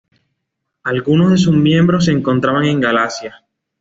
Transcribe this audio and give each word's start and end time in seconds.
Algunos 0.81 1.29
de 1.29 1.37
sus 1.37 1.55
miembros 1.55 2.05
se 2.05 2.11
encontraban 2.11 2.65
en 2.65 2.81
Galacia. 2.81 3.45